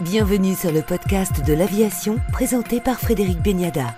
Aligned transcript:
Bienvenue 0.00 0.56
sur 0.56 0.72
le 0.72 0.82
podcast 0.82 1.46
de 1.46 1.52
l'aviation 1.52 2.18
présenté 2.32 2.80
par 2.80 2.98
Frédéric 2.98 3.40
Beniada. 3.40 3.96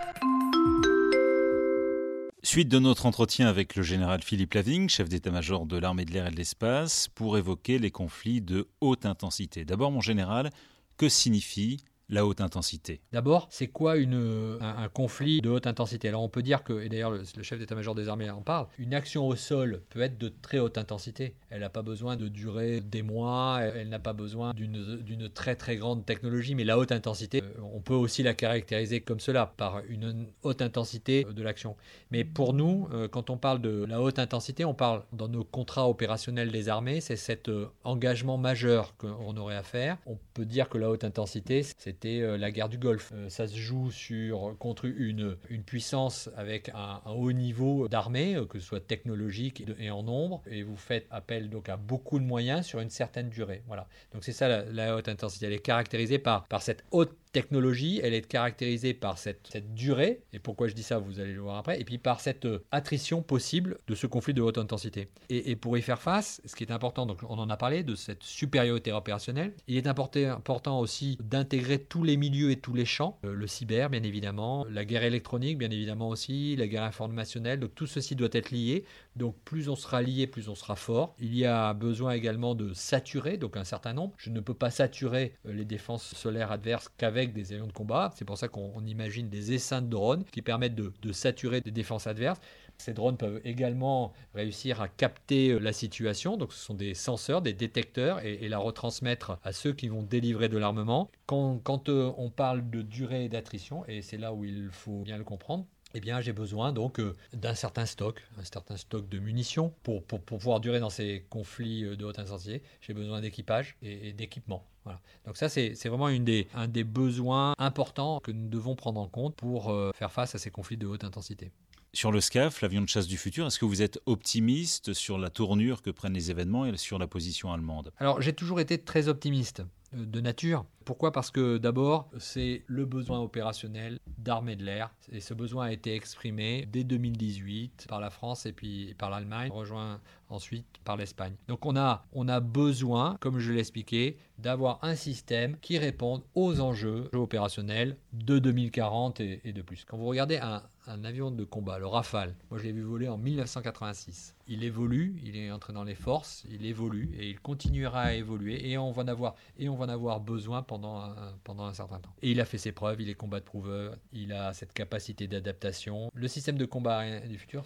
Suite 2.42 2.68
de 2.68 2.78
notre 2.78 3.06
entretien 3.06 3.48
avec 3.48 3.74
le 3.76 3.82
général 3.82 4.22
Philippe 4.22 4.52
Lavigne, 4.52 4.90
chef 4.90 5.08
d'état-major 5.08 5.64
de 5.64 5.78
l'armée 5.78 6.04
de 6.04 6.12
l'air 6.12 6.26
et 6.26 6.30
de 6.30 6.36
l'espace, 6.36 7.08
pour 7.08 7.38
évoquer 7.38 7.78
les 7.78 7.90
conflits 7.90 8.42
de 8.42 8.68
haute 8.82 9.06
intensité. 9.06 9.64
D'abord, 9.64 9.90
mon 9.90 10.02
général, 10.02 10.50
que 10.98 11.08
signifie 11.08 11.78
la 12.08 12.24
haute 12.24 12.40
intensité 12.40 13.00
D'abord, 13.12 13.48
c'est 13.50 13.66
quoi 13.66 13.96
une, 13.96 14.58
un, 14.60 14.88
conflit 14.88 15.40
de 15.40 15.50
haute 15.50 15.66
intensité? 15.66 16.08
Alors 16.08 16.22
on 16.22 16.28
peut 16.28 16.42
dire 16.42 16.62
que, 16.62 16.80
et 16.82 16.88
d'ailleurs 16.88 17.10
le, 17.10 17.42
chef 17.42 17.58
d'état-major 17.58 17.94
des 17.94 18.08
armées 18.08 18.30
en 18.30 18.42
parle, 18.42 18.66
une 18.78 18.94
action 18.94 19.26
au 19.26 19.34
sol 19.34 19.82
peut 19.90 20.00
être 20.00 20.18
de 20.18 20.32
très 20.42 20.58
haute 20.58 20.78
intensité. 20.78 21.34
Elle 21.50 21.60
n'a 21.60 21.68
pas 21.68 21.82
besoin 21.82 22.16
de 22.16 22.28
durer 22.28 22.80
des 22.80 23.02
mois, 23.02 23.60
elle, 23.60 23.88
n'a 23.88 23.98
pas 23.98 24.12
besoin 24.12 24.52
d'une 24.54 25.28
très 25.28 25.56
très 25.56 25.76
grande 25.76 26.04
technologie, 26.04 26.54
mais 26.54 26.64
la 26.64 26.78
haute 26.78 26.92
intensité, 26.92 27.42
euh, 27.42 27.60
on 27.74 27.80
peut 27.80 27.94
aussi 27.94 28.22
la 28.22 28.34
caractériser 28.34 29.00
comme 29.00 29.20
cela, 29.20 29.52
par 29.56 29.82
une 29.88 30.26
haute 30.42 30.62
intensité 30.62 31.24
de 31.24 31.42
l'action. 31.42 31.76
Mais 32.10 32.24
pour 32.24 32.52
nous, 32.52 32.88
euh, 32.92 33.08
quand 33.08 33.30
on 33.30 33.36
parle 33.36 33.60
de 33.60 33.84
la 33.84 34.00
haute 34.00 34.18
intensité, 34.18 34.64
on 34.64 34.74
parle 34.74 35.02
dans 35.12 35.28
nos 35.28 35.44
contrats 35.44 35.88
opérationnels 35.88 36.52
des 36.52 36.68
armées, 36.68 37.00
c'est 37.00 37.16
cet 37.16 37.48
euh, 37.48 37.66
engagement 37.84 38.38
majeur 38.38 38.96
qu'on 38.96 39.36
aurait 39.36 39.56
à 39.56 39.62
faire. 39.62 39.98
On 40.06 40.18
peut 40.34 40.44
dire 40.44 40.68
que 40.68 40.78
la 40.78 40.90
haute 40.90 41.04
intensité, 41.04 41.62
c'est 41.78 41.95
c'était 41.96 42.20
euh, 42.20 42.36
la 42.36 42.50
guerre 42.50 42.68
du 42.68 42.76
Golfe. 42.76 43.12
Euh, 43.14 43.30
ça 43.30 43.48
se 43.48 43.56
joue 43.56 43.90
sur, 43.90 44.54
contre 44.58 44.84
une, 44.84 45.36
une 45.48 45.62
puissance 45.62 46.28
avec 46.36 46.70
un, 46.74 47.00
haut 47.06 47.32
niveau 47.32 47.88
d'armée, 47.88 48.36
euh, 48.36 48.44
que 48.44 48.58
ce 48.58 48.66
soit 48.66 48.86
technologique 48.86 49.64
et 49.78 49.90
en 49.90 50.02
nombre, 50.02 50.42
et 50.46 50.62
vous 50.62 50.76
faites 50.76 51.06
appel 51.10 51.48
donc 51.48 51.70
à 51.70 51.78
beaucoup 51.78 52.18
de 52.18 52.24
moyens 52.24 52.66
sur 52.66 52.80
une 52.80 52.90
certaine 52.90 53.30
durée. 53.30 53.62
Voilà. 53.66 53.86
Donc 54.12 54.24
c'est 54.24 54.32
ça 54.32 54.46
la, 54.46 54.64
la, 54.64 54.94
haute 54.94 55.08
intensité. 55.08 55.46
Elle 55.46 55.54
est 55.54 55.58
caractérisée 55.58 56.18
par, 56.18 56.44
par 56.48 56.60
cette 56.60 56.84
haute 56.90 57.16
technologie, 57.36 58.00
elle 58.02 58.14
est 58.14 58.26
caractérisée 58.26 58.94
par 58.94 59.18
cette, 59.18 59.74
durée, 59.74 60.22
et 60.32 60.38
pourquoi 60.38 60.68
je 60.68 60.74
dis 60.74 60.82
ça, 60.82 60.98
vous 60.98 61.20
allez 61.20 61.34
le 61.34 61.40
voir 61.40 61.58
après, 61.58 61.78
et 61.78 61.84
puis 61.84 61.98
par 61.98 62.20
cette 62.20 62.48
attrition 62.72 63.20
possible 63.20 63.76
de 63.88 63.94
ce 63.94 64.06
conflit 64.06 64.32
de 64.32 64.40
haute 64.40 64.56
intensité. 64.56 65.08
Et, 65.28 65.50
et, 65.50 65.56
pour 65.56 65.76
y 65.76 65.82
faire 65.82 66.00
face, 66.00 66.40
ce 66.46 66.56
qui 66.56 66.64
est 66.64 66.72
important, 66.72 67.04
donc 67.04 67.18
on 67.28 67.38
en 67.38 67.50
a 67.50 67.58
parlé, 67.58 67.82
de 67.82 67.94
cette 67.94 68.22
supériorité 68.22 68.90
opérationnelle, 68.90 69.52
il 69.68 69.76
est 69.76 69.86
important 69.86 70.80
aussi 70.80 71.18
d'intégrer 71.20 71.78
tous 71.78 72.04
les 72.04 72.16
milieux 72.16 72.52
et 72.52 72.56
tous 72.56 72.72
les 72.72 72.86
champs, 72.86 73.18
euh, 73.24 73.34
le 73.34 73.46
cyber 73.46 73.90
bien 73.90 74.02
évidemment, 74.02 74.64
la 74.70 74.86
guerre 74.86 75.04
électronique 75.04 75.58
bien 75.58 75.70
évidemment 75.70 76.08
aussi, 76.08 76.56
la 76.56 76.66
guerre 76.66 76.84
informationnelle, 76.84 77.60
donc 77.60 77.74
tout 77.74 77.86
ceci 77.86 78.16
doit 78.16 78.28
être 78.32 78.50
lié. 78.50 78.84
Donc 79.16 79.34
plus 79.44 79.68
on 79.68 79.76
sera 79.76 80.02
lié, 80.02 80.26
plus 80.26 80.48
on 80.48 80.54
sera 80.54 80.76
fort. 80.76 81.14
Il 81.18 81.34
y 81.34 81.44
a 81.44 81.72
besoin 81.74 82.12
également 82.12 82.54
de 82.54 82.72
saturer, 82.74 83.36
donc 83.36 83.56
un 83.56 83.64
certain 83.64 83.92
nombre. 83.92 84.14
Je 84.18 84.30
ne 84.30 84.40
peux 84.40 84.54
pas 84.54 84.70
saturer 84.70 85.34
euh, 85.46 85.52
les 85.52 85.64
défenses 85.64 86.14
solaires 86.14 86.52
adverses 86.52 86.90
qu'avec 86.96 87.25
des 87.32 87.52
avions 87.52 87.66
de 87.66 87.72
combat. 87.72 88.12
C'est 88.14 88.24
pour 88.24 88.38
ça 88.38 88.48
qu'on 88.48 88.84
imagine 88.84 89.28
des 89.28 89.52
essaims 89.52 89.82
de 89.82 89.88
drones 89.88 90.24
qui 90.24 90.42
permettent 90.42 90.74
de, 90.74 91.12
saturer 91.12 91.60
des 91.60 91.70
défenses 91.70 92.06
adverses. 92.06 92.40
Ces 92.78 92.92
drones 92.92 93.16
peuvent 93.16 93.40
également 93.44 94.12
réussir 94.34 94.82
à 94.82 94.88
capter 94.88 95.50
euh, 95.50 95.58
la 95.58 95.72
situation, 95.72 96.36
donc 96.36 96.52
ce 96.52 96.58
sont 96.58 96.74
des 96.74 96.92
senseurs, 96.92 97.40
des 97.40 97.54
détecteurs, 97.54 98.22
et, 98.24 98.48
la 98.48 98.58
retransmettre 98.58 99.38
à 99.42 99.52
ceux 99.52 99.72
qui 99.72 99.88
vont 99.88 100.02
délivrer 100.02 100.50
de 100.50 100.58
l'armement. 100.58 101.10
Quand, 101.26 101.88
euh, 101.88 102.12
on 102.18 102.28
parle 102.28 102.68
de 102.68 102.82
durée 102.82 103.28
d'attrition, 103.28 103.86
et 103.86 104.02
c'est 104.02 104.18
là 104.18 104.34
où 104.34 104.44
il 104.44 104.68
faut 104.70 105.02
bien 105.02 105.16
le 105.16 105.24
comprendre, 105.24 105.66
eh 105.96 106.00
bien, 106.00 106.20
j'ai 106.20 106.32
besoin 106.32 106.72
donc 106.72 107.00
euh, 107.00 107.14
d'un 107.32 107.54
certain 107.54 107.86
stock, 107.86 108.22
un 108.38 108.44
certain 108.44 108.76
stock 108.76 109.08
de 109.08 109.18
munitions 109.18 109.72
pour, 109.82 110.02
pour, 110.04 110.20
pouvoir 110.20 110.60
durer 110.60 110.80
dans 110.80 110.90
ces 110.90 111.24
conflits 111.30 111.96
de 111.96 112.04
haute 112.04 112.18
intensité. 112.18 112.62
J'ai 112.80 112.94
besoin 112.94 113.20
d'équipage 113.20 113.76
et, 113.82 114.12
d'équipement. 114.12 114.64
Voilà. 114.84 115.00
Donc 115.24 115.36
ça, 115.36 115.48
c'est 115.48 115.74
vraiment 115.86 116.08
une 116.08 116.24
des, 116.24 116.48
un 116.54 116.68
des 116.68 116.84
besoins 116.84 117.54
importants 117.58 118.20
que 118.20 118.30
nous 118.30 118.48
devons 118.48 118.76
prendre 118.76 119.00
en 119.00 119.08
compte 119.08 119.34
pour 119.34 119.74
faire 119.96 120.12
face 120.12 120.34
à 120.36 120.38
ces 120.38 120.50
conflits 120.50 120.76
de 120.76 120.86
haute 120.86 121.02
intensité. 121.02 121.50
Sur 121.96 122.12
le 122.12 122.20
SCAF, 122.20 122.60
l'avion 122.60 122.82
de 122.82 122.88
chasse 122.90 123.06
du 123.06 123.16
futur, 123.16 123.46
est-ce 123.46 123.58
que 123.58 123.64
vous 123.64 123.80
êtes 123.80 123.98
optimiste 124.04 124.92
sur 124.92 125.16
la 125.16 125.30
tournure 125.30 125.80
que 125.80 125.88
prennent 125.88 126.12
les 126.12 126.30
événements 126.30 126.66
et 126.66 126.76
sur 126.76 126.98
la 126.98 127.06
position 127.06 127.54
allemande? 127.54 127.90
Alors 127.98 128.20
j'ai 128.20 128.34
toujours 128.34 128.60
été 128.60 128.76
très 128.76 129.08
optimiste 129.08 129.60
euh, 129.60 129.64
de 130.04 130.20
nature. 130.20 130.64
Pourquoi? 130.84 131.10
Parce 131.10 131.30
que 131.30 131.58
d'abord, 131.58 132.08
c'est 132.18 132.62
le 132.66 132.84
besoin 132.84 133.18
opérationnel 133.18 133.98
d'armée 134.18 134.54
de 134.54 134.64
l'air. 134.64 134.94
Et 135.10 135.20
ce 135.20 135.34
besoin 135.34 135.66
a 135.66 135.72
été 135.72 135.94
exprimé 135.94 136.66
dès 136.70 136.84
2018 136.84 137.86
par 137.88 138.00
la 138.00 138.10
France 138.10 138.46
et 138.46 138.52
puis 138.52 138.94
par 138.98 139.10
l'Allemagne, 139.10 139.50
rejoint 139.50 140.00
ensuite 140.28 140.66
par 140.84 140.96
l'Espagne. 140.96 141.34
Donc 141.48 141.66
on 141.66 141.76
a, 141.76 142.04
on 142.12 142.28
a 142.28 142.40
besoin, 142.40 143.16
comme 143.20 143.38
je 143.38 143.52
l'ai 143.52 143.60
expliqué, 143.60 144.16
d'avoir 144.38 144.78
un 144.82 144.94
système 144.94 145.56
qui 145.58 145.78
réponde 145.78 146.22
aux 146.34 146.60
enjeux 146.60 147.08
opérationnels 147.12 147.96
de 148.12 148.38
2040 148.38 149.20
et, 149.20 149.40
et 149.44 149.52
de 149.52 149.62
plus. 149.62 149.84
Quand 149.84 149.96
vous 149.96 150.06
regardez 150.06 150.36
un, 150.36 150.62
un 150.86 151.04
avion 151.04 151.30
de 151.30 151.44
combat, 151.44 151.78
le 151.78 151.86
Rafale. 151.86 152.34
Moi, 152.50 152.58
je 152.58 152.64
l'ai 152.64 152.72
vu 152.72 152.82
voler 152.82 153.08
en 153.08 153.18
1986. 153.18 154.34
Il 154.48 154.62
évolue, 154.62 155.20
il 155.24 155.36
est 155.36 155.50
entré 155.50 155.72
dans 155.72 155.84
les 155.84 155.94
forces, 155.94 156.44
il 156.50 156.64
évolue 156.64 157.10
et 157.18 157.28
il 157.28 157.40
continuera 157.40 158.02
à 158.02 158.12
évoluer 158.12 158.70
et 158.70 158.78
on 158.78 158.92
va 158.92 159.02
en 159.02 159.08
avoir, 159.08 159.34
et 159.58 159.68
on 159.68 159.74
va 159.74 159.86
en 159.86 159.88
avoir 159.88 160.20
besoin 160.20 160.62
pendant 160.62 161.00
un, 161.00 161.34
pendant 161.42 161.64
un 161.64 161.74
certain 161.74 161.98
temps. 161.98 162.14
Et 162.22 162.30
il 162.30 162.40
a 162.40 162.44
fait 162.44 162.58
ses 162.58 162.72
preuves, 162.72 163.00
il 163.00 163.08
est 163.08 163.14
combat 163.14 163.40
de 163.40 163.44
prouveur, 163.44 163.96
il 164.12 164.32
a 164.32 164.52
cette 164.52 164.72
capacité 164.72 165.26
d'adaptation. 165.26 166.10
Le 166.14 166.28
système 166.28 166.56
de 166.56 166.64
combat 166.64 167.20
du 167.20 167.38
futur, 167.38 167.64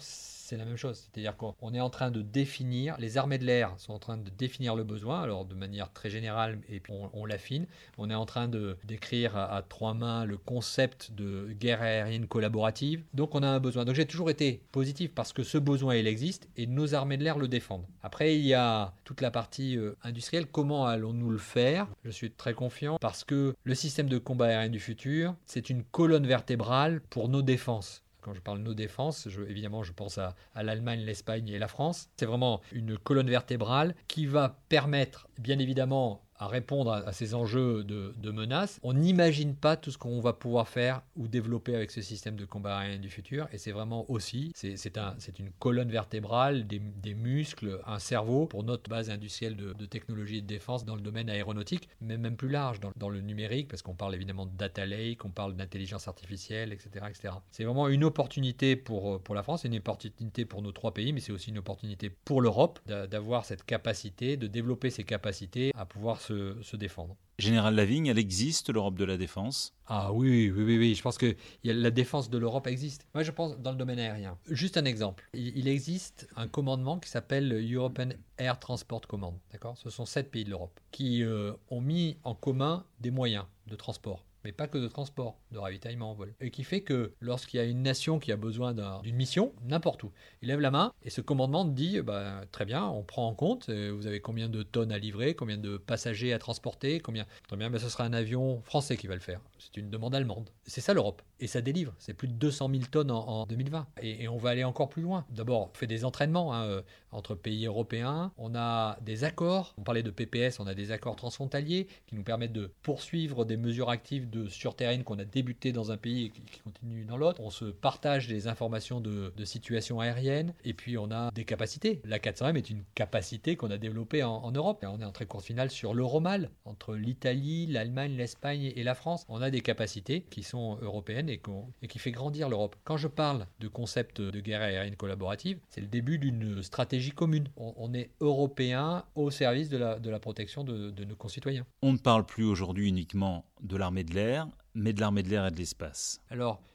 la 0.57 0.65
même 0.65 0.77
chose. 0.77 1.09
C'est-à-dire 1.11 1.35
qu'on 1.37 1.73
est 1.73 1.79
en 1.79 1.89
train 1.89 2.11
de 2.11 2.21
définir, 2.21 2.95
les 2.99 3.17
armées 3.17 3.37
de 3.37 3.45
l'air 3.45 3.73
sont 3.77 3.93
en 3.93 3.99
train 3.99 4.17
de 4.17 4.29
définir 4.29 4.75
le 4.75 4.83
besoin, 4.83 5.21
alors 5.21 5.45
de 5.45 5.55
manière 5.55 5.91
très 5.91 6.09
générale, 6.09 6.59
et 6.69 6.79
puis 6.79 6.93
on, 7.13 7.25
l'affine. 7.25 7.65
On 7.97 8.09
est 8.09 8.15
en 8.15 8.25
train 8.25 8.47
de 8.47 8.77
d'écrire 8.83 9.37
à, 9.37 9.61
trois 9.61 9.93
mains 9.93 10.25
le 10.25 10.37
concept 10.37 11.11
de 11.11 11.49
guerre 11.59 11.81
aérienne 11.81 12.27
collaborative. 12.27 13.03
Donc 13.13 13.35
on 13.35 13.43
a 13.43 13.47
un 13.47 13.59
besoin. 13.59 13.85
Donc 13.85 13.95
j'ai 13.95 14.05
toujours 14.05 14.29
été 14.29 14.61
positif 14.71 15.13
parce 15.13 15.33
que 15.33 15.43
ce 15.43 15.57
besoin, 15.57 15.95
il 15.95 16.07
existe 16.07 16.47
et 16.57 16.67
nos 16.67 16.93
armées 16.93 17.17
de 17.17 17.23
l'air 17.23 17.37
le 17.37 17.47
défendent. 17.47 17.85
Après, 18.03 18.35
il 18.35 18.45
y 18.45 18.53
a 18.53 18.93
toute 19.03 19.21
la 19.21 19.31
partie 19.31 19.77
euh, 19.77 19.95
industrielle. 20.03 20.47
Comment 20.47 20.85
allons-nous 20.85 21.29
le 21.29 21.37
faire? 21.37 21.87
Je 22.03 22.09
suis 22.09 22.31
très 22.31 22.53
confiant 22.53 22.97
parce 22.99 23.23
que 23.23 23.55
le 23.63 23.75
système 23.75 24.09
de 24.09 24.17
combat 24.17 24.47
aérien 24.47 24.69
du 24.69 24.79
futur, 24.79 25.35
c'est 25.45 25.69
une 25.69 25.83
colonne 25.83 26.27
vertébrale 26.27 27.01
pour 27.09 27.29
nos 27.29 27.41
défenses. 27.41 28.03
Quand 28.21 28.33
je 28.33 28.39
parle 28.39 28.59
de 28.59 28.63
nos 28.63 28.73
défenses, 28.73 29.27
évidemment, 29.47 29.83
je 29.83 29.93
pense 29.93 30.17
à, 30.17 30.35
l'Allemagne, 30.55 31.01
l'Espagne 31.01 31.47
et 31.49 31.59
la 31.59 31.67
France. 31.67 32.09
C'est 32.17 32.25
vraiment 32.25 32.61
une 32.71 32.97
colonne 32.97 33.29
vertébrale 33.29 33.95
qui 34.07 34.27
va 34.27 34.61
permettre, 34.69 35.27
bien 35.39 35.59
évidemment, 35.59 36.23
à 36.41 36.47
répondre 36.47 36.91
à, 36.91 37.13
ces 37.13 37.35
enjeux 37.35 37.83
de, 37.83 38.31
menaces. 38.31 38.79
On 38.81 38.93
n'imagine 38.93 39.55
pas 39.55 39.77
tout 39.77 39.91
ce 39.91 39.97
qu'on 39.99 40.19
va 40.21 40.33
pouvoir 40.33 40.67
faire 40.67 41.03
ou 41.15 41.27
développer 41.27 41.75
avec 41.75 41.91
ce 41.91 42.01
système 42.01 42.35
de 42.35 42.45
combat 42.45 42.77
aérien 42.77 42.97
du 42.97 43.09
futur. 43.09 43.47
Et 43.53 43.59
c'est 43.59 43.71
vraiment 43.71 44.09
aussi, 44.09 44.51
c'est 44.55 44.97
un, 44.97 45.15
une 45.37 45.51
colonne 45.59 45.91
vertébrale, 45.91 46.65
des, 46.65 47.13
muscles, 47.13 47.79
un 47.85 47.99
cerveau 47.99 48.47
pour 48.47 48.63
notre 48.63 48.89
base 48.89 49.11
industrielle 49.11 49.55
de, 49.55 49.85
technologie 49.85 50.37
et 50.37 50.41
de 50.41 50.47
défense 50.47 50.83
dans 50.83 50.95
le 50.95 51.01
domaine 51.01 51.29
aéronautique, 51.29 51.89
mais 51.99 52.17
même 52.17 52.35
plus 52.35 52.49
large, 52.49 52.79
dans, 52.95 53.09
le 53.09 53.21
numérique, 53.21 53.67
parce 53.67 53.83
qu'on 53.83 53.93
parle 53.93 54.15
évidemment 54.15 54.47
de 54.47 54.57
data 54.57 54.87
lake, 54.87 55.23
on 55.25 55.29
parle 55.29 55.55
d'intelligence 55.55 56.07
artificielle, 56.07 56.73
etc. 56.73 57.05
etc. 57.07 57.35
C'est 57.51 57.65
vraiment 57.65 57.87
une 57.87 58.03
opportunité 58.03 58.75
pour, 58.75 59.21
pour 59.21 59.35
la 59.35 59.43
France, 59.43 59.63
une 59.65 59.77
opportunité 59.77 60.45
pour 60.45 60.63
nos 60.63 60.71
trois 60.71 60.93
pays, 60.93 61.13
mais 61.13 61.19
c'est 61.19 61.33
aussi 61.33 61.51
une 61.51 61.59
opportunité 61.59 62.09
pour 62.09 62.41
l'Europe 62.41 62.79
d'avoir 62.87 63.45
cette 63.45 63.63
capacité, 63.63 64.37
de 64.37 64.47
développer 64.47 64.89
ces 64.89 65.03
capacités 65.03 65.71
à 65.75 65.85
pouvoir 65.85 66.19
se 66.19 66.30
se, 66.31 66.75
défendre. 66.75 67.17
Général 67.37 67.75
Lavigne, 67.75 68.07
elle 68.07 68.17
existe, 68.17 68.69
l'Europe 68.69 68.95
de 68.95 69.05
la 69.05 69.17
défense? 69.17 69.73
Ah 69.87 70.13
oui, 70.13 70.51
oui, 70.51 70.63
oui, 70.63 70.77
oui. 70.77 70.95
Je 70.95 71.01
pense 71.01 71.17
que 71.17 71.35
la 71.63 71.91
défense 71.91 72.29
de 72.29 72.37
l'Europe 72.37 72.67
existe. 72.67 73.07
Moi, 73.13 73.23
je 73.23 73.31
pense 73.31 73.57
dans 73.59 73.71
le 73.71 73.77
domaine 73.77 73.99
aérien. 73.99 74.37
Juste 74.49 74.77
un 74.77 74.85
exemple. 74.85 75.29
Il, 75.33 75.67
existe 75.67 76.27
un 76.35 76.47
commandement 76.47 76.99
qui 76.99 77.09
s'appelle 77.09 77.53
European 77.73 78.09
Air 78.37 78.59
Transport 78.59 79.01
Command. 79.07 79.37
D'accord? 79.51 79.77
Ce 79.77 79.89
sont 79.89 80.05
sept 80.05 80.31
pays 80.31 80.43
de 80.43 80.49
l'Europe 80.49 80.79
qui 80.91 81.23
euh, 81.23 81.53
ont 81.69 81.81
mis 81.81 82.17
en 82.23 82.35
commun 82.35 82.85
des 82.99 83.11
moyens 83.11 83.45
de 83.67 83.75
transport 83.75 84.25
mais 84.43 84.51
pas 84.51 84.67
que 84.67 84.77
de 84.77 84.87
transport, 84.87 85.37
de 85.51 85.57
ravitaillement 85.57 86.11
en 86.11 86.13
vol. 86.13 86.33
Et 86.39 86.51
qui 86.51 86.63
fait 86.63 86.81
que 86.81 87.13
lorsqu'il 87.19 87.59
y 87.59 87.63
a 87.63 87.65
une 87.65 87.81
nation 87.81 88.19
qui 88.19 88.31
a 88.31 88.37
besoin 88.37 88.73
d'une 89.01 89.15
mission, 89.15 89.53
n'importe 89.63 90.03
où, 90.03 90.11
il 90.41 90.49
lève 90.49 90.59
la 90.59 90.71
main 90.71 90.93
et 91.03 91.09
ce 91.09 91.21
commandement 91.21 91.65
dit 91.65 92.01
bah, 92.01 92.41
très 92.51 92.65
bien, 92.65 92.85
on 92.85 93.03
prend 93.03 93.27
en 93.27 93.33
compte, 93.33 93.69
euh, 93.69 93.91
vous 93.95 94.07
avez 94.07 94.19
combien 94.19 94.49
de 94.49 94.63
tonnes 94.63 94.91
à 94.91 94.97
livrer, 94.97 95.35
combien 95.35 95.57
de 95.57 95.77
passagers 95.77 96.33
à 96.33 96.39
transporter, 96.39 96.99
combien. 96.99 97.25
Très 97.47 97.57
bien, 97.57 97.69
mais 97.69 97.79
ce 97.79 97.89
sera 97.89 98.03
un 98.03 98.13
avion 98.13 98.61
français 98.61 98.97
qui 98.97 99.07
va 99.07 99.15
le 99.15 99.21
faire. 99.21 99.41
C'est 99.59 99.77
une 99.77 99.89
demande 99.89 100.15
allemande. 100.15 100.49
C'est 100.65 100.81
ça 100.81 100.93
l'Europe. 100.93 101.21
Et 101.39 101.47
ça 101.47 101.61
délivre. 101.61 101.93
C'est 101.97 102.13
plus 102.13 102.27
de 102.27 102.33
200 102.33 102.69
000 102.69 102.83
tonnes 102.91 103.11
en, 103.11 103.45
2020. 103.45 103.87
Et, 104.01 104.27
on 104.27 104.37
va 104.37 104.51
aller 104.51 104.63
encore 104.63 104.89
plus 104.89 105.01
loin. 105.01 105.25
D'abord, 105.29 105.71
on 105.73 105.77
fait 105.77 105.87
des 105.87 106.05
entraînements 106.05 106.53
hein, 106.53 106.65
euh, 106.65 106.81
entre 107.11 107.35
pays 107.35 107.65
européens. 107.65 108.31
On 108.37 108.55
a 108.55 108.97
des 109.01 109.23
accords. 109.23 109.73
On 109.77 109.83
parlait 109.83 110.03
de 110.03 110.11
PPS, 110.11 110.59
on 110.59 110.67
a 110.67 110.75
des 110.75 110.91
accords 110.91 111.15
transfrontaliers 111.15 111.87
qui 112.07 112.15
nous 112.15 112.23
permettent 112.23 112.53
de 112.53 112.71
poursuivre 112.83 113.45
des 113.45 113.57
mesures 113.57 113.89
actives 113.89 114.29
de 114.31 114.47
surterraine 114.47 115.03
qu'on 115.03 115.19
a 115.19 115.25
débuté 115.25 115.71
dans 115.71 115.91
un 115.91 115.97
pays 115.97 116.25
et 116.25 116.29
qui, 116.29 116.41
continue 116.61 117.05
dans 117.05 117.17
l'autre. 117.17 117.41
On 117.41 117.49
se 117.49 117.65
partage 117.65 118.27
des 118.27 118.47
informations 118.47 118.99
de, 119.01 119.31
situation 119.43 119.99
aérienne 119.99 120.53
et 120.63 120.73
puis 120.73 120.97
on 120.97 121.11
a 121.11 121.31
des 121.31 121.45
capacités. 121.45 122.01
La 122.05 122.19
400M 122.19 122.55
est 122.55 122.69
une 122.69 122.83
capacité 122.95 123.55
qu'on 123.55 123.71
a 123.71 123.77
développée 123.77 124.23
en, 124.23 124.51
Europe. 124.51 124.85
on 124.87 125.01
est 125.01 125.05
en 125.05 125.11
très 125.11 125.25
courte 125.25 125.45
finale 125.45 125.69
sur 125.69 125.93
l'Euromal 125.93 126.49
entre 126.63 126.95
l'Italie, 126.95 127.67
l'Allemagne, 127.67 128.15
l'Espagne 128.15 128.71
et 128.75 128.83
la 128.83 128.95
France. 128.95 129.25
On 129.27 129.41
a 129.41 129.49
des 129.49 129.61
capacités 129.61 130.21
qui 130.29 130.43
sont 130.43 130.77
européennes 130.81 131.29
et, 131.29 131.41
qui 131.87 131.99
fait 131.99 132.11
grandir 132.11 132.49
l'Europe. 132.49 132.75
Quand 132.83 132.97
je 132.97 133.07
parle 133.07 133.47
de 133.59 133.67
concept 133.67 134.21
de 134.21 134.39
guerre 134.39 134.61
aérienne 134.61 134.95
collaborative, 134.95 135.59
c'est 135.69 135.81
le 135.81 135.87
début 135.87 136.17
d'une 136.17 136.63
stratégie 136.63 137.11
commune. 137.11 137.49
On, 137.57 137.93
est 137.93 138.11
européen 138.21 139.03
au 139.15 139.31
service 139.31 139.69
de 139.69 139.77
la, 139.77 139.99
de 139.99 140.17
protection 140.17 140.63
de, 140.63 140.91
de 140.91 141.03
nos 141.03 141.15
concitoyens. 141.15 141.65
On 141.81 141.93
ne 141.93 141.97
parle 141.97 142.25
plus 142.25 142.45
aujourd'hui 142.45 142.87
uniquement 142.87 143.45
de 143.61 143.77
l'armée 143.77 144.03
de 144.03 144.13
l'air, 144.13 144.47
mais 144.73 144.93
de 144.93 144.99
l'armée 144.99 145.23
de 145.23 145.29
l'air 145.29 145.45
et 145.47 145.51
de 145.51 145.57
l'espace. 145.57 146.19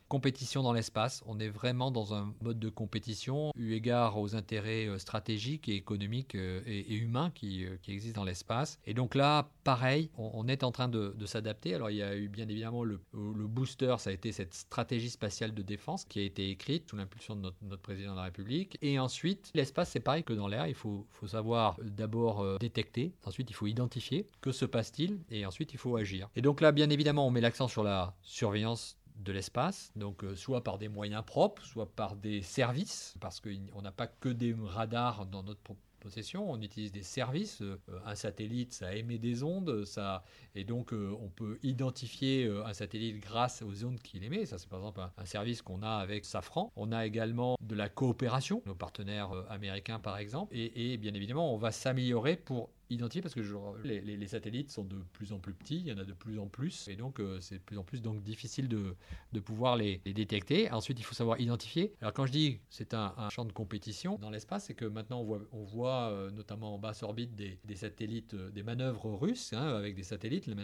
Compétition 0.08 0.62
dans 0.62 0.72
l'espace. 0.72 1.22
On 1.26 1.38
est 1.40 1.48
vraiment 1.48 1.90
dans 1.90 2.14
un 2.14 2.34
mode 2.42 2.58
de 2.58 2.68
compétition 2.68 3.52
eu 3.56 3.72
égard 3.72 4.18
aux 4.18 4.34
intérêts 4.34 4.86
euh, 4.86 4.98
stratégiques 4.98 5.68
et 5.68 5.74
économiques 5.74 6.34
euh, 6.34 6.60
et, 6.66 6.94
humains 6.94 7.30
qui, 7.34 7.64
euh, 7.64 7.76
qui, 7.82 7.92
existent 7.92 8.20
dans 8.20 8.24
l'espace. 8.24 8.78
Et 8.86 8.94
donc 8.94 9.14
là, 9.14 9.50
pareil, 9.64 10.10
on, 10.16 10.46
est 10.48 10.62
en 10.62 10.72
train 10.72 10.88
de, 10.88 11.14
s'adapter. 11.26 11.74
Alors 11.74 11.90
il 11.90 11.96
y 11.96 12.02
a 12.02 12.16
eu 12.16 12.28
bien 12.28 12.48
évidemment 12.48 12.84
le, 12.84 13.00
booster, 13.12 13.96
ça 13.98 14.10
a 14.10 14.12
été 14.12 14.32
cette 14.32 14.54
stratégie 14.54 15.10
spatiale 15.10 15.54
de 15.54 15.62
défense 15.62 16.04
qui 16.04 16.20
a 16.20 16.22
été 16.22 16.50
écrite 16.50 16.88
sous 16.88 16.96
l'impulsion 16.96 17.34
de 17.34 17.52
notre, 17.62 17.82
président 17.82 18.12
de 18.12 18.16
la 18.16 18.24
République. 18.24 18.78
Et 18.82 18.98
ensuite, 18.98 19.50
l'espace, 19.54 19.90
c'est 19.90 20.00
pareil 20.00 20.24
que 20.24 20.32
dans 20.32 20.48
l'air. 20.48 20.66
Il 20.66 20.74
faut 20.74 21.06
savoir 21.26 21.78
d'abord 21.82 22.58
détecter, 22.58 23.12
ensuite 23.24 23.50
il 23.50 23.54
faut 23.54 23.66
identifier 23.66 24.26
que 24.40 24.52
se 24.52 24.64
passe-t-il, 24.64 25.20
et 25.30 25.46
ensuite 25.46 25.72
il 25.72 25.78
faut 25.78 25.96
agir. 25.96 26.28
Et 26.36 26.42
donc 26.42 26.60
là, 26.60 26.72
bien 26.72 26.90
évidemment, 26.90 27.26
on 27.26 27.30
met 27.30 27.40
l'accent 27.40 27.68
sur 27.68 27.82
la 27.82 28.14
surveillance 28.22 28.96
de 29.18 29.32
l'espace, 29.32 29.92
donc 29.96 30.24
euh, 30.24 30.36
soit 30.36 30.62
par 30.62 30.78
des 30.78 30.88
moyens 30.88 31.24
propres, 31.24 31.64
soit 31.64 31.90
par 31.90 32.16
des 32.16 32.42
services, 32.42 33.14
parce 33.20 33.40
qu'on 33.40 33.82
n'a 33.82 33.92
pas 33.92 34.06
que 34.06 34.28
des 34.28 34.54
radars 34.58 35.26
dans 35.26 35.42
notre 35.42 35.60
possession, 36.06 36.48
on 36.48 36.60
utilise 36.62 36.92
des 36.92 37.02
services. 37.02 37.62
Euh, 37.62 37.78
un 38.04 38.14
satellite, 38.14 38.72
ça 38.72 38.94
émet 38.94 39.18
des 39.18 39.42
ondes, 39.42 39.84
ça, 39.84 40.22
et 40.54 40.62
donc 40.62 40.92
euh, 40.92 41.16
on 41.20 41.28
peut 41.28 41.58
identifier 41.62 42.46
un 42.64 42.72
satellite 42.72 43.20
grâce 43.20 43.62
aux 43.62 43.84
ondes 43.84 44.00
qu'il 44.00 44.22
émet. 44.22 44.46
Ça, 44.46 44.58
c'est 44.58 44.68
par 44.68 44.78
exemple 44.78 45.00
un, 45.16 45.24
service 45.24 45.62
qu'on 45.62 45.82
a 45.82 45.96
avec 45.96 46.24
Safran. 46.24 46.72
On 46.76 46.92
a 46.92 47.04
également 47.06 47.56
de 47.60 47.74
la 47.74 47.88
coopération, 47.88 48.62
nos 48.66 48.74
partenaires 48.74 49.30
américains 49.50 49.98
par 49.98 50.18
exemple, 50.18 50.54
et, 50.56 50.96
bien 50.96 51.14
évidemment, 51.14 51.52
on 51.52 51.58
va 51.58 51.72
s'améliorer 51.72 52.36
pour 52.36 52.70
identifier 52.90 53.22
parce 53.22 53.34
que 53.34 53.40
les, 53.84 54.26
satellites 54.26 54.70
sont 54.70 54.84
de 54.84 54.96
plus 55.12 55.32
en 55.32 55.38
plus 55.38 55.54
petits, 55.54 55.78
il 55.78 55.86
y 55.86 55.92
en 55.92 55.98
a 55.98 56.04
de 56.04 56.12
plus 56.12 56.38
en 56.38 56.46
plus, 56.46 56.88
et 56.88 56.96
donc 56.96 57.20
euh, 57.20 57.40
c'est 57.40 57.56
de 57.56 57.62
plus 57.62 57.78
en 57.78 57.84
plus 57.84 58.02
donc 58.02 58.22
difficile 58.22 58.68
de, 58.68 58.94
pouvoir 59.40 59.76
les, 59.76 59.98
détecter. 60.04 60.70
Ensuite, 60.70 60.98
il 60.98 61.02
faut 61.02 61.14
savoir 61.14 61.40
identifier. 61.40 61.92
Alors 62.00 62.12
quand 62.12 62.26
je 62.26 62.32
dis 62.32 62.60
c'est 62.70 62.94
un, 62.94 63.12
champ 63.30 63.44
de 63.44 63.52
compétition 63.52 64.18
dans 64.18 64.30
l'espace, 64.30 64.66
c'est 64.66 64.74
que 64.74 64.84
maintenant 64.84 65.24
on 65.52 65.64
voit 65.64 65.95
euh, 66.04 66.30
notamment 66.30 66.74
en 66.74 66.78
basse 66.78 67.02
orbite 67.02 67.34
des, 67.34 67.58
satellites, 67.74 68.34
euh, 68.34 68.50
des 68.50 68.62
manœuvres 68.62 69.14
russes 69.14 69.52
hein, 69.52 69.74
avec 69.76 69.94
des 69.94 70.02
satellites. 70.02 70.46
Le 70.46 70.54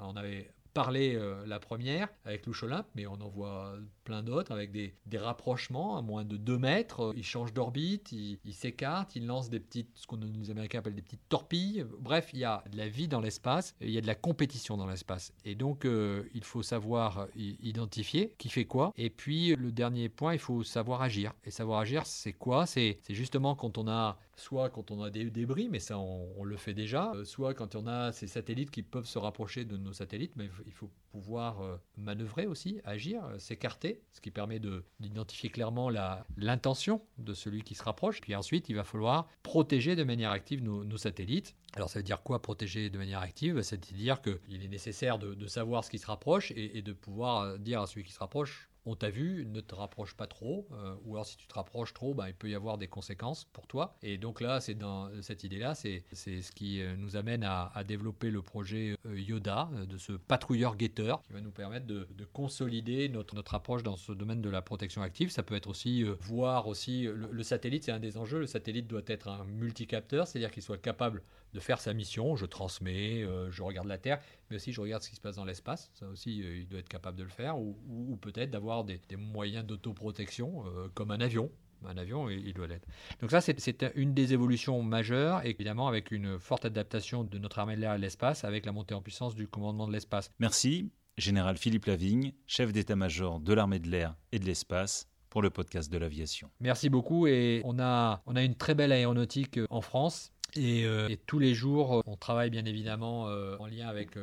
on 0.00 0.16
avait 0.16 0.50
parler 0.72 1.14
euh, 1.14 1.44
la 1.46 1.58
première 1.58 2.08
avec 2.24 2.46
Louche 2.46 2.62
Olympe, 2.62 2.86
mais 2.94 3.06
on 3.06 3.14
en 3.14 3.28
voit 3.28 3.74
plein 4.04 4.22
d'autres 4.22 4.52
avec 4.52 4.72
des, 4.72 4.94
des, 5.06 5.18
rapprochements 5.18 5.96
à 5.96 6.02
moins 6.02 6.24
de 6.24 6.36
2 6.36 6.58
mètres. 6.58 7.12
Ils 7.16 7.24
changent 7.24 7.52
d'orbite, 7.52 8.12
ils 8.12 8.38
s'écartent, 8.52 9.14
ils 9.14 9.26
lancent 9.26 9.50
des 9.50 9.60
petites, 9.60 9.90
ce 9.94 10.06
qu'on 10.06 10.18
les 10.18 10.50
Américains 10.50 10.80
appellent 10.80 10.94
des 10.94 11.02
petites 11.02 11.28
torpilles. 11.28 11.84
Bref, 12.00 12.30
il 12.32 12.40
y 12.40 12.44
a 12.44 12.64
de 12.70 12.76
la 12.76 12.88
vie 12.88 13.08
dans 13.08 13.20
l'espace, 13.20 13.74
il 13.80 13.90
y 13.90 13.98
a 13.98 14.00
de 14.00 14.06
la 14.06 14.14
compétition 14.14 14.76
dans 14.76 14.86
l'espace. 14.86 15.32
Et 15.44 15.54
donc, 15.54 15.84
euh, 15.84 16.24
il 16.34 16.44
faut 16.44 16.62
savoir 16.62 17.26
identifier 17.36 18.34
qui 18.38 18.48
fait 18.48 18.64
quoi. 18.64 18.92
Et 18.96 19.10
puis, 19.10 19.54
le 19.54 19.70
dernier 19.70 20.08
point, 20.08 20.32
il 20.32 20.40
faut 20.40 20.62
savoir 20.64 21.02
agir. 21.02 21.32
Et 21.44 21.50
savoir 21.50 21.80
agir, 21.80 22.06
c'est 22.06 22.32
quoi? 22.32 22.66
C'est 22.66 22.98
justement 23.08 23.54
quand 23.54 23.78
on 23.78 23.88
a 23.88 24.18
soit 24.36 24.70
quand 24.70 24.90
on 24.90 25.02
a 25.02 25.10
des 25.10 25.30
débris, 25.30 25.68
mais 25.70 25.78
ça 25.78 25.98
on, 25.98 26.44
le 26.44 26.56
fait 26.56 26.74
déjà, 26.74 27.12
euh, 27.14 27.24
soit 27.24 27.54
quand 27.54 27.74
on 27.74 27.86
a 27.86 28.12
ces 28.12 28.26
satellites 28.26 28.70
qui 28.70 28.82
peuvent 28.82 29.06
se 29.06 29.18
rapprocher 29.18 29.64
de 29.64 29.76
nos 29.76 29.92
satellites, 29.92 30.32
mais 30.36 30.50
il 30.66 30.72
faut 30.72 30.90
pouvoir 31.10 31.60
euh, 31.60 31.76
manœuvrer 31.96 32.46
aussi, 32.46 32.80
agir, 32.84 33.24
euh, 33.24 33.38
s'écarter, 33.38 34.00
ce 34.12 34.20
qui 34.20 34.30
permet 34.30 34.60
d'identifier 35.00 35.50
clairement 35.50 35.90
l'intention 36.36 37.02
de 37.18 37.34
celui 37.34 37.62
qui 37.62 37.74
se 37.74 37.82
rapproche. 37.82 38.20
Puis 38.20 38.34
ensuite, 38.34 38.68
il 38.68 38.76
va 38.76 38.84
falloir 38.84 39.28
protéger 39.42 39.94
de 39.96 40.04
manière 40.04 40.30
active 40.30 40.62
nos, 40.62 40.96
satellites. 40.96 41.54
Alors 41.74 41.88
ça 41.88 41.98
veut 41.98 42.04
dire 42.04 42.22
quoi 42.22 42.40
protéger 42.40 42.90
de 42.90 42.98
manière 42.98 43.20
active? 43.20 43.60
C'est-à-dire 43.62 44.20
qu'il 44.22 44.64
est 44.64 44.68
nécessaire 44.68 45.18
de, 45.18 45.46
savoir 45.46 45.84
ce 45.84 45.90
qui 45.90 45.98
se 45.98 46.06
rapproche 46.06 46.50
et, 46.52 46.78
et 46.78 46.82
de 46.82 46.92
pouvoir 46.92 47.58
dire 47.58 47.82
à 47.82 47.86
celui 47.86 48.04
qui 48.04 48.12
se 48.12 48.18
rapproche 48.18 48.70
on 48.84 48.96
t'a 48.96 49.10
vu, 49.10 49.46
ne 49.46 49.60
te 49.60 49.74
rapproche 49.74 50.14
pas 50.14 50.26
trop, 50.26 50.66
euh, 50.72 50.94
ou 51.04 51.14
alors 51.14 51.26
si 51.26 51.36
tu 51.36 51.46
te 51.46 51.54
rapproches 51.54 51.94
trop, 51.94 52.14
bah, 52.14 52.28
il 52.28 52.34
peut 52.34 52.48
y 52.48 52.54
avoir 52.54 52.78
des 52.78 52.88
conséquences 52.88 53.44
pour 53.52 53.66
toi. 53.66 53.96
Et 54.02 54.18
donc 54.18 54.40
là, 54.40 54.60
c'est 54.60 54.74
dans 54.74 55.10
cette 55.22 55.44
idée-là, 55.44 55.74
c'est 55.74 56.04
ce 56.12 56.52
qui 56.52 56.80
euh, 56.80 56.96
nous 56.96 57.16
amène 57.16 57.44
à, 57.44 57.70
développer 57.86 58.30
le 58.30 58.42
projet 58.42 58.96
euh, 59.06 59.20
Yoda, 59.20 59.68
de 59.88 59.98
ce 59.98 60.12
patrouilleur-guetteur, 60.12 61.22
qui 61.22 61.32
va 61.32 61.40
nous 61.40 61.50
permettre 61.50 61.86
de, 61.86 62.06
consolider 62.32 63.08
notre, 63.08 63.34
notre 63.34 63.54
approche 63.54 63.82
dans 63.82 63.96
ce 63.96 64.12
domaine 64.12 64.40
de 64.40 64.48
la 64.48 64.62
protection 64.62 65.02
active. 65.02 65.30
Ça 65.30 65.42
peut 65.42 65.54
être 65.54 65.68
aussi 65.68 66.04
voir 66.20 66.66
aussi, 66.66 67.02
le, 67.02 67.42
satellite, 67.42 67.84
c'est 67.84 67.92
un 67.92 68.00
des 68.00 68.16
enjeux, 68.16 68.38
le 68.38 68.46
satellite 68.46 68.86
doit 68.86 69.02
être 69.06 69.28
un 69.28 69.44
multicapteur, 69.44 70.26
c'est-à-dire 70.26 70.50
qu'il 70.50 70.62
soit 70.62 70.78
capable 70.78 71.22
de 71.52 71.60
faire 71.60 71.80
sa 71.80 71.92
mission. 71.92 72.36
Je 72.36 72.46
transmets, 72.46 73.22
euh, 73.22 73.50
je 73.50 73.62
regarde 73.62 73.86
la 73.86 73.98
Terre, 73.98 74.20
mais 74.50 74.56
aussi 74.56 74.72
je 74.72 74.80
regarde 74.80 75.02
ce 75.02 75.10
qui 75.10 75.16
se 75.16 75.20
passe 75.20 75.36
dans 75.36 75.44
l'espace. 75.44 75.90
Ça 75.94 76.06
aussi, 76.08 76.42
euh, 76.42 76.56
il 76.58 76.68
doit 76.68 76.80
être 76.80 76.88
capable 76.88 77.18
de 77.18 77.22
le 77.22 77.28
faire, 77.28 77.58
ou, 77.58 78.18
peut-être 78.20 78.50
d'avoir 78.50 78.71
des, 78.84 79.00
moyens 79.16 79.64
d'autoprotection, 79.64 80.64
euh, 80.66 80.88
comme 80.94 81.10
un 81.10 81.20
avion. 81.20 81.50
Un 81.84 81.96
avion, 81.96 82.30
il 82.30 82.54
doit 82.54 82.68
l'être. 82.68 82.86
Donc 83.20 83.32
ça, 83.32 83.40
c'est 83.40 83.84
une 83.96 84.14
des 84.14 84.32
évolutions 84.32 84.80
majeures, 84.82 85.44
et 85.44 85.50
évidemment 85.50 85.88
avec 85.88 86.12
une 86.12 86.38
forte 86.38 86.64
adaptation 86.64 87.24
de 87.24 87.38
notre 87.38 87.58
armée 87.58 87.74
de 87.74 87.80
l'air 87.80 87.90
à 87.90 87.98
l'espace, 87.98 88.44
avec 88.44 88.66
la 88.66 88.72
montée 88.72 88.94
en 88.94 89.02
puissance 89.02 89.34
du 89.34 89.48
commandement 89.48 89.88
de 89.88 89.92
l'espace. 89.92 90.30
Merci, 90.38 90.92
Général 91.18 91.56
Philippe 91.56 91.86
Lavigne, 91.86 92.34
chef 92.46 92.72
d'état-major 92.72 93.40
de 93.40 93.52
l'armée 93.52 93.80
de 93.80 93.88
l'air 93.88 94.14
et 94.30 94.38
de 94.38 94.44
l'espace 94.44 95.08
pour 95.28 95.42
le 95.42 95.50
podcast 95.50 95.90
de 95.90 95.98
l'aviation. 95.98 96.50
Merci 96.60 96.88
beaucoup 96.88 97.26
et 97.26 97.62
on 97.64 97.78
a, 97.80 98.22
on 98.26 98.36
a 98.36 98.42
une 98.42 98.54
très 98.54 98.74
belle 98.74 98.92
aéronautique 98.92 99.58
en 99.70 99.80
France 99.80 100.32
euh, 100.58 101.08
et, 101.08 101.16
tous 101.16 101.38
les 101.38 101.54
jours, 101.54 101.98
euh, 101.98 102.00
on 102.06 102.16
travaille 102.16 102.50
bien 102.50 102.64
évidemment 102.64 103.28
euh, 103.28 103.56
en 103.58 103.66
lien 103.66 103.88
avec, 103.88 104.14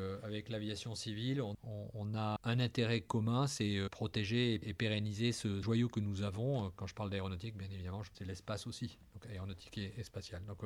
l'aviation 0.49 0.95
civile. 0.95 1.41
On, 1.41 2.15
a 2.15 2.39
un 2.43 2.59
intérêt 2.59 3.01
commun, 3.01 3.47
c'est 3.47 3.79
protéger 3.91 4.59
et, 4.67 4.73
pérenniser 4.73 5.31
ce 5.31 5.61
joyau 5.61 5.89
que 5.89 5.99
nous 5.99 6.21
avons. 6.23 6.71
Quand 6.75 6.87
je 6.87 6.93
parle 6.93 7.09
d'aéronautique, 7.09 7.57
bien 7.57 7.69
évidemment, 7.71 8.01
c'est 8.13 8.25
l'espace 8.25 8.67
aussi, 8.67 8.97
donc 9.13 9.25
aéronautique 9.31 9.77
et, 9.77 10.03
spatiale. 10.03 10.43
Donc 10.45 10.59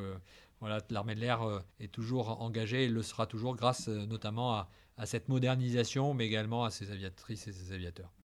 voilà, 0.60 0.80
l'armée 0.89 1.15
de 1.15 1.19
l'air 1.19 1.42
est 1.80 1.92
toujours 1.92 2.42
engagée 2.42 2.86
et 2.86 2.89
le 2.89 3.01
sera 3.01 3.25
toujours 3.25 3.56
grâce 3.56 3.88
notamment 3.88 4.54
à, 4.54 4.69
à 4.98 5.06
cette 5.06 5.27
modernisation, 5.27 6.14
mais 6.14 6.26
également 6.26 6.66
à 6.66 6.71
ses 6.71 6.92
aviatrices 6.92 7.47
et 7.47 7.52
ses 7.52 7.71
aviateurs. 7.73 8.14